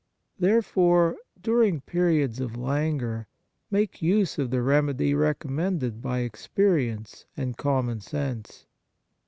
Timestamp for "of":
2.39-2.57, 4.39-4.49